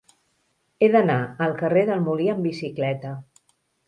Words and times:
He 0.85 0.87
d'anar 0.95 1.17
al 1.47 1.53
carrer 1.59 1.83
del 1.89 2.01
Molí 2.05 2.31
amb 2.37 2.47
bicicleta. 2.49 3.13